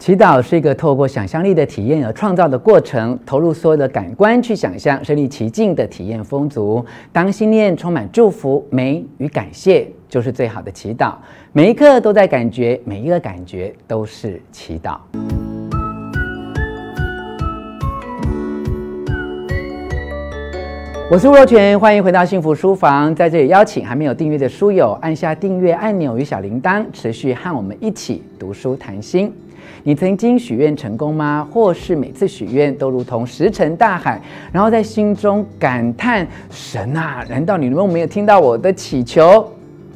[0.00, 6.82] 祈祷是一个透过想象力的体验而创造的过程，投入所有的感官去想象，身临其境的体验丰足。
[7.12, 11.12] 当心念充满祝福、美与感谢，就是最好的祈祷。
[11.52, 14.96] 每一刻都在感觉，每一个感觉都是祈祷。
[21.10, 29.30] 我是吴若权，欢迎回到幸福书房，在这里邀请还没有订阅的书友按下订阅按钮与小铃铛，持续和我们一起读书谈心。
[29.82, 31.46] 你曾经许愿成功吗？
[31.50, 34.20] 或是每次许愿都如同石沉大海，
[34.52, 39.50] 然后在心中感叹：神啊，难道你们没有听到我的祈求？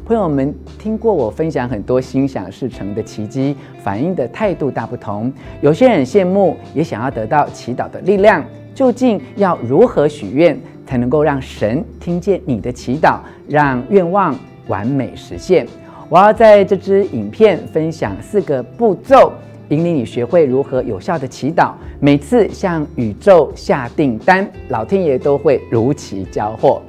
[0.07, 5.33] 朋友们听过我分享很多心想事成的奇迹，反应的态度大不同。
[5.63, 8.45] 有些人羡慕，也想要得到祈祷的力量。
[8.75, 13.19] 究竟要如何许愿才能够让神听见你的祈祷，
[13.49, 15.67] 让愿望完美实现？
[16.09, 19.33] 我要在这支影片分享四个步骤。
[19.71, 26.83] 引领你学会如何有效的祈祷，每次向宇宙下订单，老天爷都会如期交货。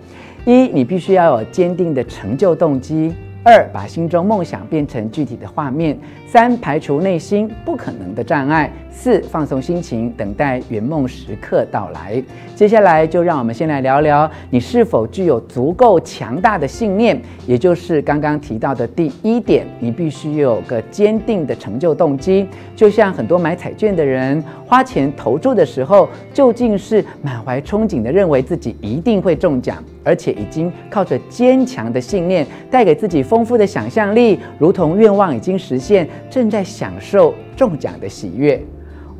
[0.45, 3.13] 一，你必须要有坚定的成就动机。
[3.47, 5.95] 二，把心中梦想变成具体的画面；
[6.27, 12.19] 三，排除内心不可能的障碍；四，放松心情，等待圆梦时刻到来。
[12.55, 22.47] 接下来，就让我们先来聊聊你是否具有足够强大的信念，也就是刚刚提到的第一点，你必须有个坚定的成就动机。
[22.75, 29.77] 就像很多买彩券的人花钱投注的时候，究竟是满怀憧憬的认为自己一定会中奖。
[30.07, 38.57] 而且已经靠着坚强的信念，带给自己丰富的想象力，如同愿望已经实现，正在享受中奖的喜悦；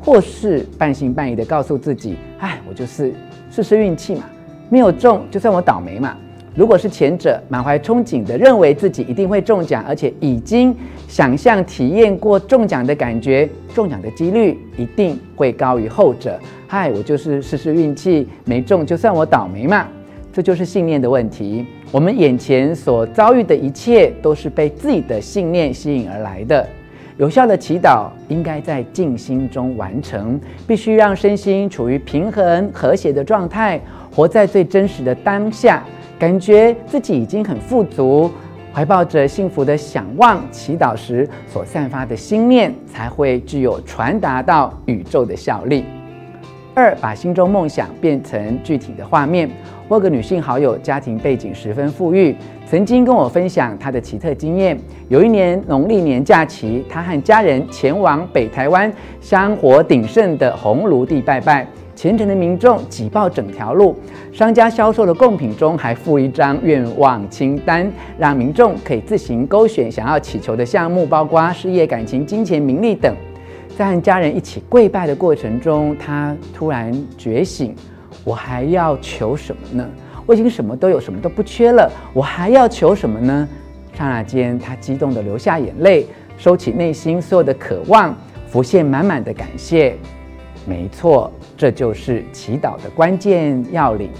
[0.00, 3.12] 或是半信半疑的告诉自己：“哎，我就是
[3.50, 4.22] 试试运气嘛，
[4.70, 6.16] 没有中就算我倒霉嘛。”
[6.56, 10.74] 如果是前者，满怀憧憬的认为自己一定会中奖，而且已经
[11.06, 16.40] 想象体验过中奖的感觉，中奖的几率一定会高于后者。
[16.66, 19.86] 嗨，我就是试试运气，没中就算我倒霉嘛。
[20.32, 21.66] 这就是信念的问题。
[21.96, 26.68] 我们眼前所遭遇的一切，都是被自己的信念吸引而来的。
[27.16, 33.80] 有效的祈祷应该在静心中完成，必须让身心处于平衡和谐的状态，
[34.14, 35.82] 活在最真实的当下，
[36.18, 38.30] 感觉自己已经很富足，
[38.74, 45.86] 怀抱着幸福的想望，祈祷时所散发的心念才会具有传达到宇宙的效力。
[46.74, 49.48] 二，把心中梦想变成具体的画面。
[49.88, 52.34] 我有个女性好友，家庭背景十分富裕，
[52.68, 54.76] 曾经跟我分享她的奇特经验。
[55.08, 61.64] 有一年农历年假期，她和家人前往北台湾香火鼎盛的烘炉地拜拜，
[61.94, 63.94] 虔诚的民众挤爆整条路。
[64.32, 73.14] 商家销售的贡品中还附一张愿望清单，让民众可以自行勾选想要祈求的项目，包括事业、感情、金钱、名利等。
[73.76, 77.72] 在和家人一起跪拜的过程中，她突然觉醒：
[78.26, 79.88] 我还要求什么呢？
[80.26, 83.48] 我已经什么都有，什么都不缺了，我还要求什么呢？
[83.96, 88.12] 刹那间，他激动地流下眼泪，收起内心所有的渴望，
[88.48, 89.96] 浮现满满的感谢。
[90.66, 94.10] 没错，这就是祈祷的关键要领：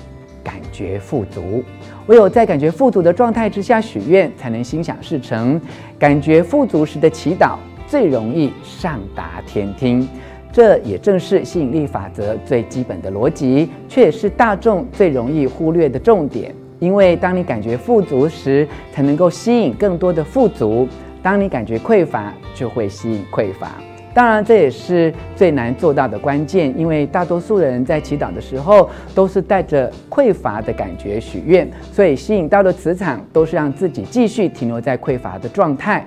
[0.44, 1.64] 感觉富足。
[2.06, 5.60] 唯有在感觉富足的状态之下许愿，才能心想事成。
[5.98, 7.56] 感觉富足时的祈祷。
[7.88, 10.08] 最容易上达天听，
[10.56, 16.50] 这也正是吸引力法则最基本的逻辑，却也是大众最容易忽略的重点。
[16.78, 20.88] 因为当你感觉富足时，才能够吸引更多的富足；
[21.22, 23.72] 当你感觉匮乏，就会吸引匮乏。
[24.14, 36.06] 当然，这也是最难做到的关键，因为大多数人在祈祷的时候都是带着匮乏的感觉许愿，所以吸引到的磁场都是让自己继续停留在匮乏的状态。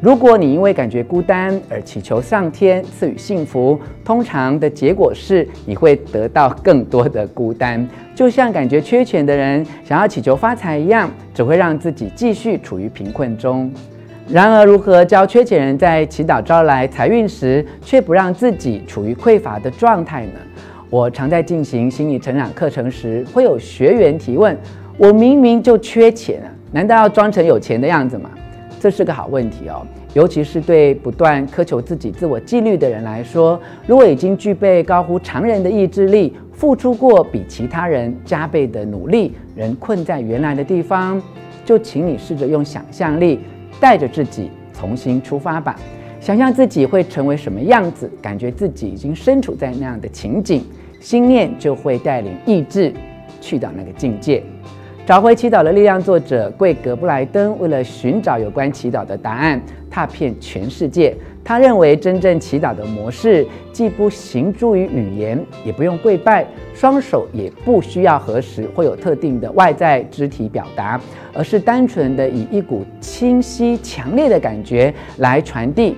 [0.00, 7.86] 如果你因为感觉孤单而祈求上天赐予幸福，通常的结果是你会得到更多的孤单。
[8.14, 13.70] 就像感觉缺钱的人想要祈求发财一样，只会让自己继续处于贫困中。
[14.26, 20.32] 然而，如何教缺钱人在祈祷招来财运时，却不让自己处于匮乏的状态呢？
[20.88, 24.56] 我常在进行心理成长课程时，会有学员提问
[24.96, 28.30] ：“我明明就缺钱啊，难道要装成有钱的样子吗？”
[28.80, 41.20] 这是个好问题哦，尤其是对不断苛求自己自我纪律的人来说，如果已经具备高乎常人的意志力，付出过比其他人加倍的努力，仍困在原来的地方，
[41.62, 43.40] 就请你试着用想象力
[43.78, 45.76] 带着自己重新出发吧。
[46.18, 50.64] 想象自己会成为什么样子，感觉自己已经身处在那样的情景，
[51.00, 52.90] 心念就会带领意志
[53.42, 54.42] 去到那个境界。
[55.10, 59.60] 找回祈祷的力量，作者桂格布莱登为了寻找有关祈祷的答案，
[59.90, 61.12] 踏遍全世界。
[61.42, 71.00] 他认为，真正祈祷的模式，既不行诸于语言，也不用跪拜，双手也不需要合十，会有特定的外在肢体表达，
[71.34, 75.96] 而是单纯的以一股清晰、强烈的感觉来传递，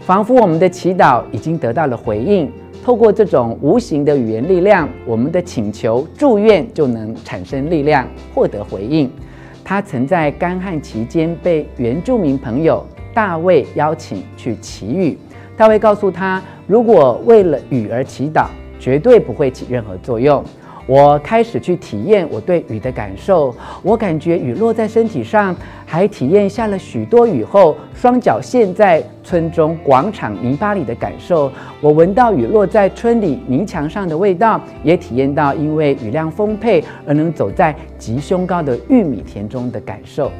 [0.00, 2.50] 仿佛我们的祈祷已经得到了回应。
[2.84, 9.10] 透过这种无形的语言力量，我们的请求、祝愿就能产生力量，获得回应。
[9.64, 12.84] 他曾在干旱期间被原住民朋友。
[13.14, 15.16] 大卫邀请去祈雨，
[15.56, 18.48] 大卫告诉他，如果为了雨而祈祷，
[18.78, 20.44] 绝对不会起任何作用。
[20.86, 31.50] 我开始去体验我对雨的感受，我感觉雨落在身体上，还体验下了许多雨后，双脚陷在村中广场泥巴里的感受。
[31.80, 40.30] 我闻到雨落在村里泥墙上的味道，也体验到因为雨量丰沛而能走在极胸高的玉米田中的感受。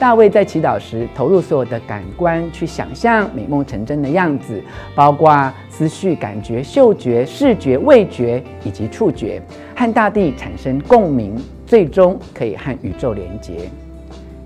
[0.00, 4.58] 大卫在祈祷时，投入所有的感官去想象美梦成真的样子，
[4.94, 9.42] 包括思绪、感觉、嗅觉、视觉、味觉以及触觉，
[9.76, 11.36] 和大地产生共鸣，
[11.66, 13.68] 最终可以和宇宙连接。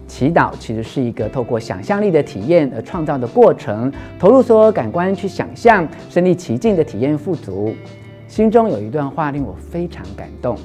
[0.08, 7.72] 祈祷其实是一个透过想象力的体验而创造的过程，投入所有感官去想象，身临其境的体验富足。
[8.26, 10.58] 心中有一段话令我非常感动，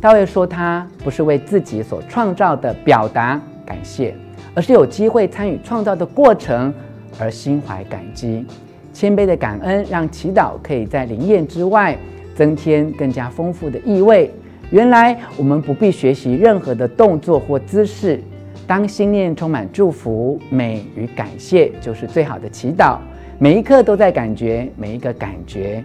[0.00, 4.12] 大卫说他不是为自己所创造的表达感谢。
[4.54, 6.72] 而是有机会参与创造的过程，
[7.18, 8.44] 而心怀感激、
[8.92, 11.96] 谦卑的感恩，让祈祷可以在灵验之外
[12.34, 14.30] 增添更加丰富的意味。
[14.70, 18.22] 原来我们不必学习任何的动作或姿势，
[18.66, 22.98] 当心念充满祝福、美与感谢，就是最好的祈祷。
[23.38, 25.82] 每一刻都在感觉，每一个感觉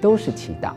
[0.00, 0.70] 都是祈祷。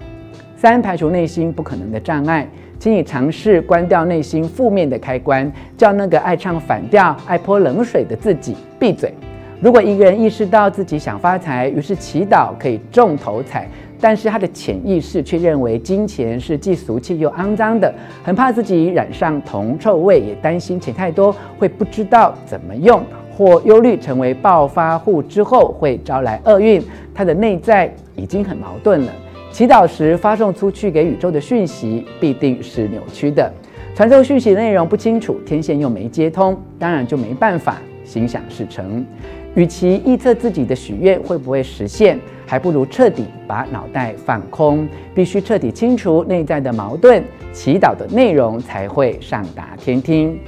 [0.61, 2.47] 三、排除内心不可能的障碍。
[2.77, 9.11] 请你尝试关掉内心负面的开关，叫那个爱唱反调、爱泼冷水的自己闭嘴。
[9.59, 13.67] 如果一个人意识到自己想发财，于是祈祷可以中头彩，
[13.99, 17.91] 但是他的潜意识却认为金钱是既俗气又肮脏的，
[18.23, 23.01] 很怕自己染上铜臭味，也担心钱太多会不知道怎么用，
[23.35, 26.79] 或忧虑成为暴发户之后会招来厄运。
[27.15, 29.11] 他的内在已经很矛盾了。
[29.51, 33.51] 祈祷时发送出去给宇宙的讯息必定是扭曲的，
[33.93, 39.05] 传送讯息内容不清楚，天线又没接通，当然就没办法心想事成。
[39.53, 42.17] 与其臆测自己的许愿会不会实现，
[42.47, 47.21] 还不如彻底把脑袋放空，必须彻底清除内在的矛盾，
[47.51, 50.39] 祈祷的内容才会上达天听。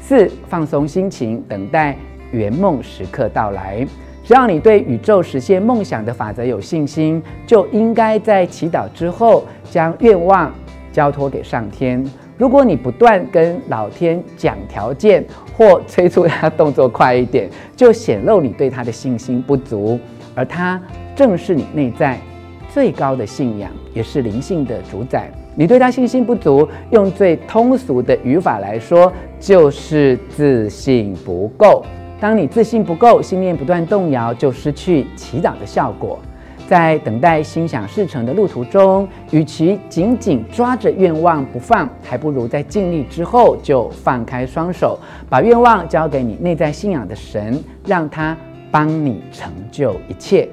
[0.00, 1.94] 四，放松心情，等待
[2.32, 3.86] 圆梦时刻到来。
[4.28, 10.52] 只要你对宇宙实现梦想的法则有信心，就应该在祈祷之后将愿望
[10.92, 12.04] 交托给上天。
[12.36, 15.24] 如果你不断跟老天讲条件
[15.56, 19.98] 或催促他动作快一点，就显露你对他的信心不足。
[20.34, 20.78] 而他
[21.16, 22.20] 正是你内在
[22.68, 25.30] 最高的信仰，也是灵性的主宰。
[25.54, 29.10] 你对他信心不足，用最通俗的语法来说，
[29.40, 31.82] 就是自信不够。
[32.20, 36.18] 当你自信不够，信念不断动摇，就失去祈祷的效果。
[36.66, 44.98] 在等待心想事成的路途中，与其紧紧抓着愿望不放，还不如在尽力之后就放开双手，
[45.30, 48.36] 把愿望交给你内在信仰的神，让他
[48.70, 50.46] 帮你成就一切。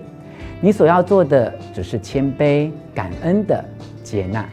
[0.62, 3.66] 你所要做的，只是谦卑、感恩的
[4.04, 4.48] 接纳。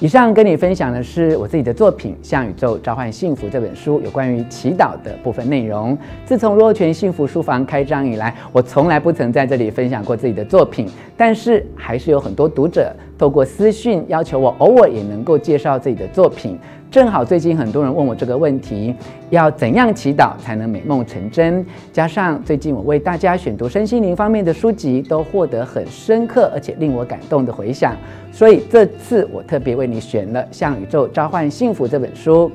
[0.00, 5.96] 以上跟你分享的是我自己的作品《向宇宙召唤幸福》这本书有关于祈祷的部分内容。
[6.24, 16.58] 自从若泉幸福书房开张以来，我从来不曾在这里分享过自己的作品，但是还是有很多读者透过私讯要求我偶尔也能够介绍自己的作品。
[16.94, 18.94] 正好最近很多人问我这个问题，
[19.28, 21.66] 要怎样祈祷才能美梦成真？
[21.92, 27.96] 加上最近我为大家选读身心灵方面的书籍，都获得很深刻而且令我感动的回响，
[28.30, 32.48] 所以这次我特别为你选了《向宇宙召唤幸福》这本书。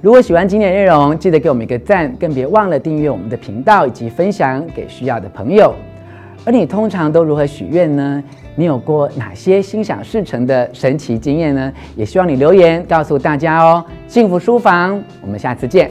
[0.00, 5.74] 如果喜欢今天的内容，记得给我们一个赞，更别忘了订阅我们的频道以及分享给需要的朋友。
[6.44, 8.22] 而你通常都如何许愿呢？
[8.56, 11.72] 你有过哪些心想事成的神奇经验呢？
[11.96, 13.84] 也希望你留言告诉大家哦。
[14.06, 15.90] 幸福书房，我们下次见。